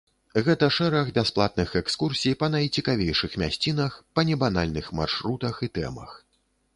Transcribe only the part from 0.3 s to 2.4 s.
Гэта шэраг бясплатных экскурсій